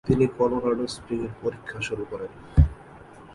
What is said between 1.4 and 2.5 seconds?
পরীক্ষা শুরু করেন।